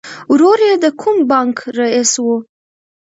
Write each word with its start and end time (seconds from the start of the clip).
ورور 0.31 0.59
یې 0.67 0.73
د 0.83 0.85
کوم 1.01 1.17
بانک 1.29 1.57
رئیس 1.79 2.11
و 2.23 2.25